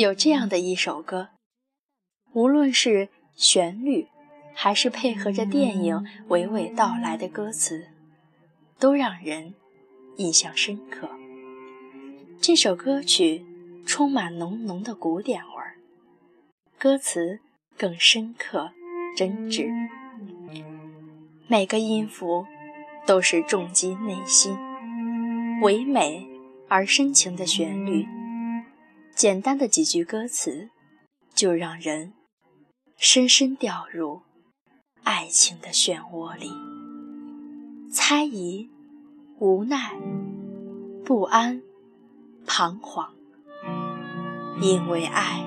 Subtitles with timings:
[0.00, 1.28] 有这样的一首歌，
[2.32, 4.08] 无论是旋律，
[4.54, 7.88] 还是配合着电影娓娓道来的歌词，
[8.78, 9.52] 都让人
[10.16, 11.10] 印象深刻。
[12.40, 13.44] 这首歌曲
[13.84, 15.76] 充满浓浓的古典味儿，
[16.78, 17.40] 歌词
[17.76, 18.70] 更深刻
[19.14, 19.70] 真挚，
[21.46, 22.46] 每个音符
[23.06, 24.56] 都是重击内心，
[25.60, 26.26] 唯美
[26.68, 28.08] 而深情的旋律。
[29.20, 30.70] 简单的几句歌词，
[31.34, 32.14] 就让人
[32.96, 34.22] 深深掉入
[35.04, 36.50] 爱情的漩涡里。
[37.92, 38.70] 猜疑、
[39.38, 39.92] 无奈、
[41.04, 41.60] 不安、
[42.46, 43.10] 彷徨，
[44.58, 45.46] 因为爱，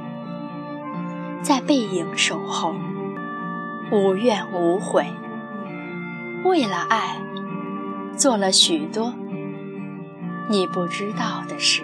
[1.42, 2.76] 在背影守候，
[3.92, 5.08] 无怨无悔。
[6.46, 7.20] 为了爱，
[8.16, 9.16] 做了许多
[10.48, 11.84] 你不知道的事。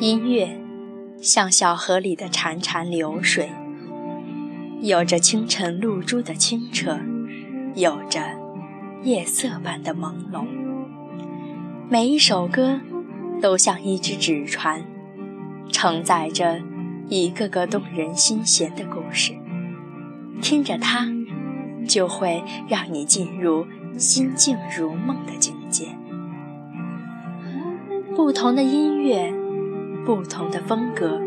[0.00, 0.60] 音乐
[1.20, 3.50] 像小河里的潺潺流水，
[4.80, 7.00] 有着清晨露珠的清澈，
[7.74, 8.20] 有着
[9.02, 10.46] 夜色般的朦胧。
[11.88, 12.80] 每一首歌
[13.42, 14.84] 都像一只纸船，
[15.72, 16.60] 承载着
[17.08, 19.32] 一个个动人心弦的故事。
[20.40, 21.08] 听着它，
[21.88, 25.88] 就会让你进入心静如梦的境界。
[28.14, 29.34] 不同的音乐。
[30.08, 31.20] 不同的风格，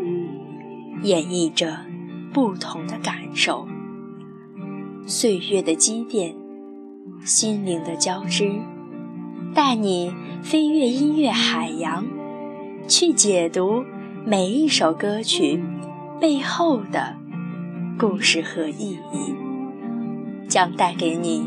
[1.04, 1.86] 演绎着
[2.32, 3.68] 不同的感受。
[5.06, 6.34] 岁月的积淀，
[7.24, 8.50] 心灵的交织，
[9.54, 12.04] 带你飞越音乐海洋，
[12.88, 13.84] 去解读
[14.26, 15.62] 每一首歌曲
[16.20, 17.14] 背后的
[17.96, 19.36] 故事和意义，
[20.48, 21.46] 将带给你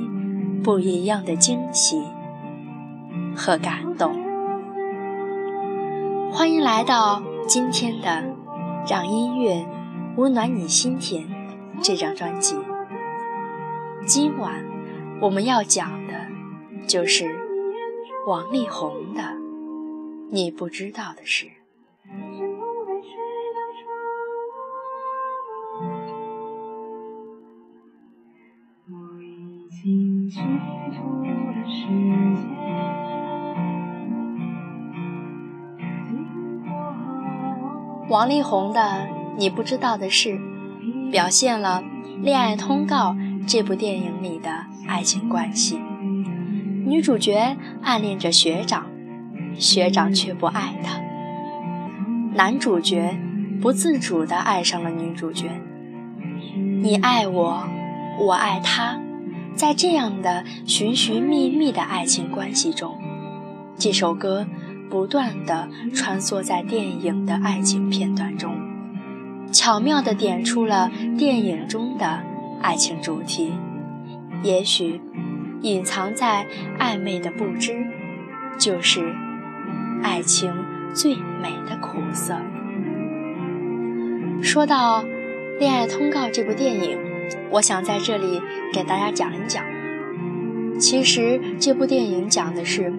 [0.63, 2.01] 不一样的惊喜
[3.35, 4.24] 和感动。
[6.35, 8.09] 欢迎来到今天的
[8.91, 9.65] 《让音乐
[10.17, 11.23] 温暖你心田》
[11.81, 12.57] 这张专辑。
[14.05, 14.65] 今晚
[15.21, 16.27] 我们要讲的，
[16.85, 17.25] 就是
[18.27, 19.21] 王力宏的
[20.29, 21.45] 《你不知道的事》。
[28.89, 30.41] 我已经记
[30.91, 31.87] 住了时
[32.35, 32.54] 间。
[38.07, 38.81] 王力宏的
[39.35, 40.39] 《你不知道的事》，
[41.11, 41.83] 表现了
[42.21, 43.13] 《恋爱通告》
[43.47, 45.79] 这部电影里的爱情关系。
[46.85, 48.85] 女主角暗恋着学长，
[49.57, 51.01] 学长却不爱她。
[52.35, 53.17] 男主角
[53.59, 55.49] 不自主地爱上了女主角。
[56.83, 57.63] 你爱我，
[58.19, 58.99] 我爱他，
[59.55, 62.99] 在这样的寻寻觅觅的爱情关系中，
[63.79, 64.45] 这首歌。
[64.95, 68.55] 不断地穿梭在电影的爱情片段中，
[69.51, 72.23] 巧妙地点出了电影中的
[72.61, 73.51] 爱情主题。
[74.41, 75.01] 也许，
[75.61, 76.47] 隐藏在
[76.79, 77.85] 暧昧的不知，
[78.57, 79.13] 就是
[80.01, 80.49] 爱情
[80.93, 82.37] 最美的苦涩。
[84.41, 85.03] 说到
[85.59, 86.97] 《恋爱通告》这部电影，
[87.51, 88.41] 我想在这里
[88.71, 89.61] 给大家讲一讲。
[90.79, 92.93] 其实，这部电影讲的是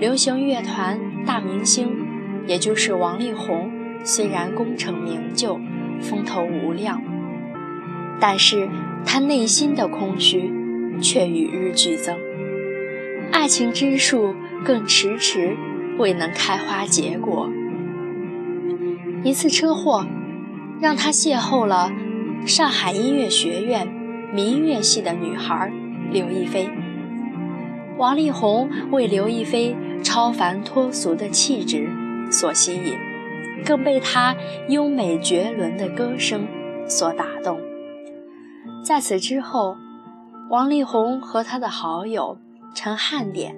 [0.00, 0.98] 流行乐团。
[1.26, 1.88] 大明星，
[2.46, 3.70] 也就是王力宏，
[4.02, 5.60] 虽然功成名就、
[6.00, 7.02] 风头无量，
[8.20, 8.68] 但是
[9.04, 10.52] 他内心的空虚
[11.00, 12.16] 却与日俱增，
[13.30, 14.34] 爱情之树
[14.64, 15.56] 更迟迟
[15.98, 17.50] 未能开花结果。
[19.22, 20.06] 一次车祸，
[20.80, 21.92] 让他邂逅了
[22.46, 23.86] 上海音乐学院
[24.32, 25.70] 民乐系的女孩
[26.10, 26.70] 刘亦菲。
[27.98, 29.76] 王力宏为刘亦菲。
[30.00, 31.90] 超凡脱俗的气质
[32.30, 32.96] 所吸引，
[33.64, 34.36] 更被她
[34.68, 36.46] 优美绝伦的歌声
[36.86, 37.58] 所打动。
[38.84, 39.76] 在此之后，
[40.50, 42.38] 王力宏和他的好友
[42.74, 43.56] 陈汉典，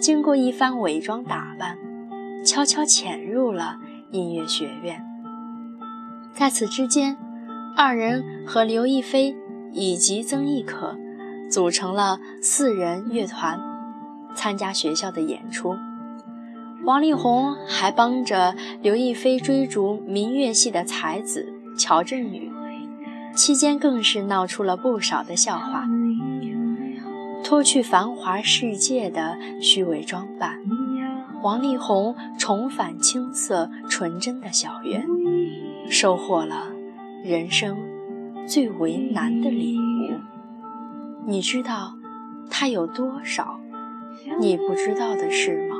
[0.00, 1.78] 经过一番伪装打扮，
[2.44, 3.78] 悄悄潜入了
[4.10, 5.02] 音乐学院。
[6.34, 7.16] 在此之间，
[7.74, 9.34] 二人和刘亦菲
[9.72, 10.98] 以及曾轶可
[11.50, 13.69] 组成了四人乐团。
[14.34, 15.76] 参加学校的演出，
[16.84, 22.50] 王力宏还帮着刘亦菲追逐民乐系的才子乔振宇，
[23.34, 25.86] 期间更是闹出了不少的笑话。
[27.42, 30.58] 脱去繁华世界的虚伪装扮，
[31.42, 35.04] 王力宏重返青涩纯真的校园，
[35.88, 36.68] 收获了
[37.24, 37.76] 人生
[38.46, 40.20] 最为难的礼物。
[41.26, 41.94] 你知道
[42.50, 43.58] 他有多少
[44.40, 45.76] 你不知道的事吗？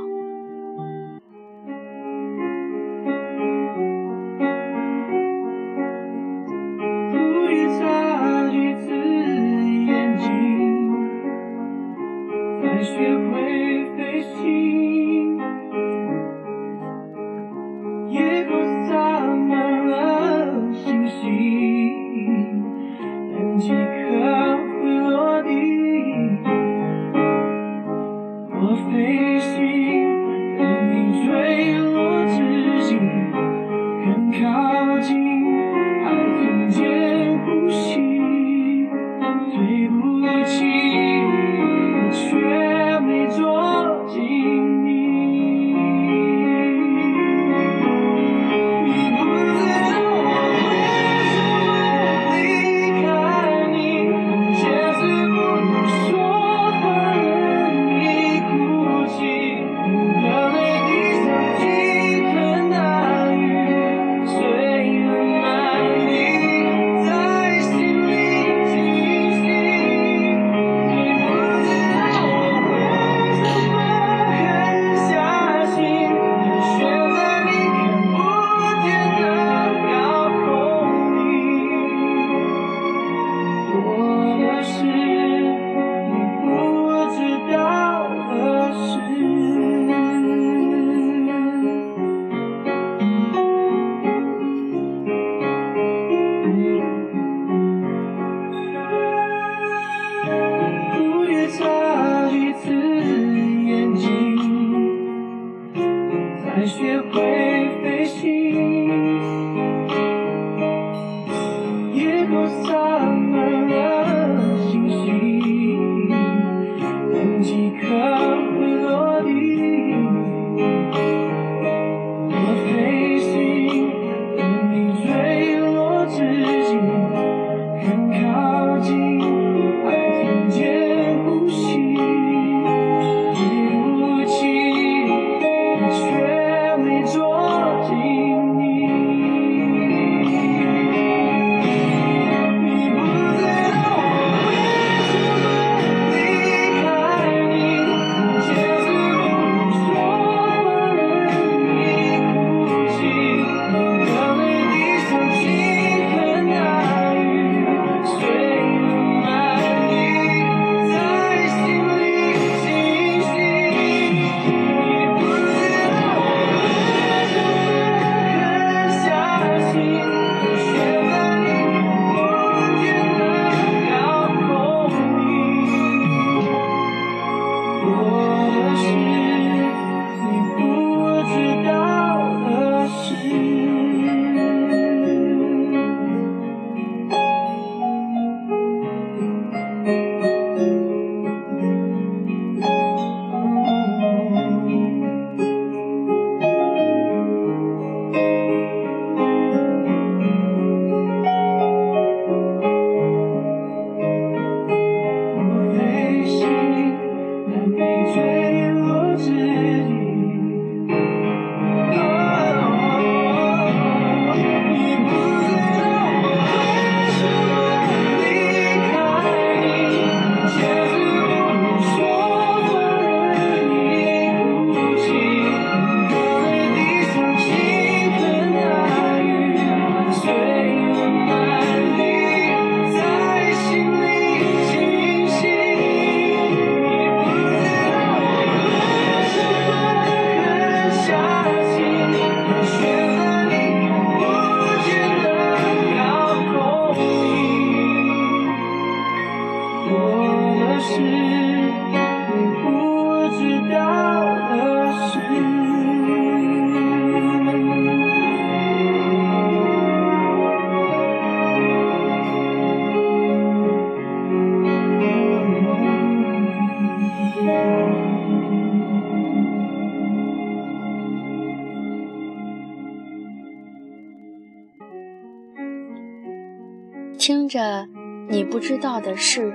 [277.51, 277.89] 着，
[278.29, 279.53] 你不知道的事，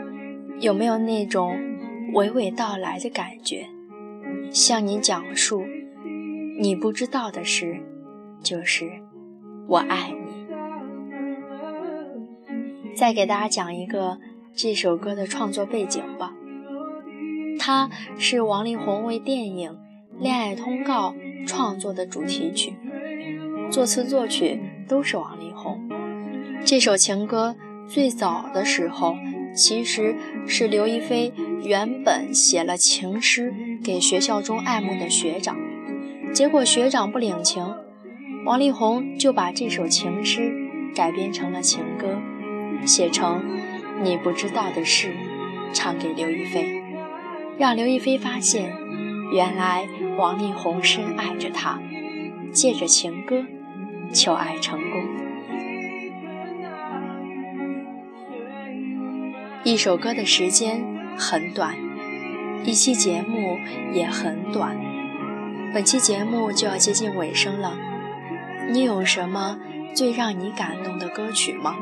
[0.59, 1.57] 有没有那种
[2.13, 3.67] 娓娓道来的感觉？
[4.51, 5.63] 向你讲述
[6.59, 7.77] 你不知道的事，
[8.43, 8.91] 就是
[9.69, 10.45] 我爱你。
[12.93, 14.19] 再给大家讲一个
[14.53, 16.33] 这首歌的创作背景吧。
[17.57, 19.71] 它是王力宏为电影
[20.21, 21.15] 《恋爱通告》
[21.47, 22.73] 创作的主题曲，
[23.71, 25.89] 作词作曲都是王力宏。
[26.65, 27.55] 这首情歌
[27.87, 29.15] 最早的时候，
[29.55, 30.15] 其实
[30.47, 31.31] 是刘亦菲
[31.63, 35.55] 原本写了情诗给学校中爱慕的学长，
[36.33, 37.63] 结果学长不领情，
[38.45, 40.51] 王力宏就把这首情诗
[40.95, 42.19] 改编成了情歌，
[42.85, 43.39] 写成
[44.03, 45.07] 《你不知道的事》，
[45.73, 46.81] 唱给刘亦菲。
[47.57, 48.73] 让刘亦菲发现，
[49.31, 49.87] 原来
[50.17, 51.79] 王力宏深爱着她，
[52.51, 53.45] 借着情歌
[54.11, 55.04] 求爱成功。
[59.65, 60.85] 一首歌的时间
[61.17, 61.75] 很短，
[62.63, 63.57] 一期节目
[63.91, 64.79] 也很短。
[65.73, 67.75] 本期节目就要接近尾声了，
[68.71, 69.57] 你有什么
[69.95, 71.75] 最让你感动的歌曲吗？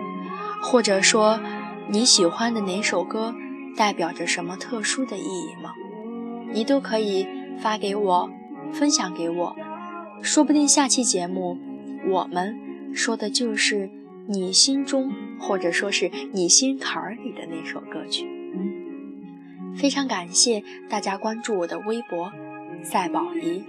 [0.61, 1.41] 或者说
[1.89, 3.35] 你喜欢的哪首歌？
[3.75, 5.73] 代表着什么特殊的意义吗？
[6.53, 7.27] 你都可以
[7.59, 8.29] 发给我，
[8.71, 9.55] 分享给我，
[10.21, 11.57] 说不定下期节目
[12.07, 12.57] 我们
[12.93, 13.89] 说的就是
[14.27, 15.11] 你心中
[15.43, 18.25] 或者说是你心坎儿里的那首歌曲。
[19.75, 22.31] 非常感谢大家关注我的微博
[22.83, 23.63] “赛宝仪”，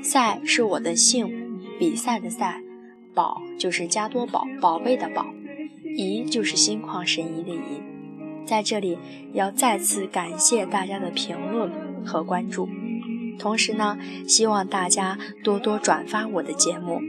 [0.00, 1.28] 赛是我的姓，
[1.78, 2.62] 比赛的赛，
[3.12, 5.26] 宝就是加多宝宝贝的宝，
[5.96, 7.82] 仪就是心旷神怡的怡。
[8.44, 8.96] 在这里
[9.32, 11.70] 要再次感谢大家的评论
[12.04, 12.68] 和关注，
[13.38, 13.98] 同时呢，
[14.28, 17.00] 希望大家多多转发我的节目，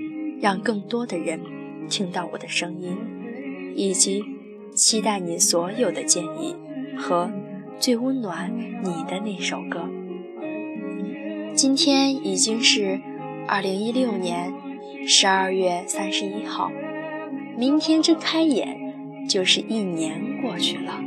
[0.41, 1.39] 让更多的人
[1.87, 2.97] 听到我的声音，
[3.77, 4.25] 以及
[4.73, 6.55] 期待你所有的建议
[6.97, 7.31] 和
[7.79, 8.51] 最温暖
[8.83, 9.87] 你的那首歌。
[11.53, 12.99] 今天已经是
[13.47, 14.51] 二零一六年
[15.07, 16.71] 十二月三十一号，
[17.55, 20.99] 明天睁开眼就是一年过去了。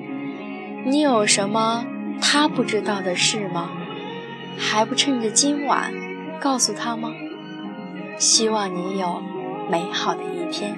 [0.86, 1.84] 你有什么
[2.22, 3.72] 他不知道的事吗？
[4.56, 5.92] 还不趁着今晚
[6.40, 7.12] 告诉他吗？
[8.16, 9.20] 希望你有
[9.68, 10.76] 美好的一天，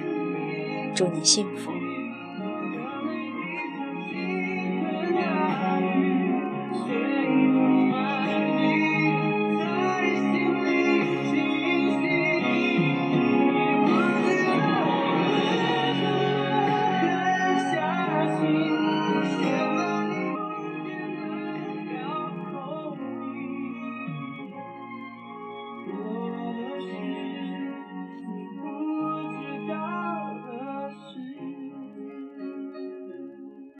[0.95, 1.72] 祝你幸福。